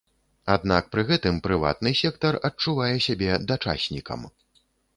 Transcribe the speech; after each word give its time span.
Аднак 0.53 0.87
пры 0.95 1.03
гэтым 1.11 1.35
прыватны 1.49 1.93
сектар 2.01 2.39
адчувае 2.51 2.91
сябе 3.09 3.39
дачаснікам. 3.53 4.21